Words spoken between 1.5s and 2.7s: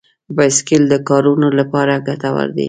لپاره ګټور دی.